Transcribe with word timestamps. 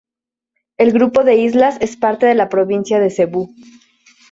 El 0.79 0.93
grupo 0.93 1.23
de 1.23 1.35
islas 1.35 1.77
es 1.79 1.95
parte 1.95 2.25
de 2.25 2.33
la 2.33 2.49
provincia 2.49 2.99
de 2.99 3.11
Cebú. 3.11 3.53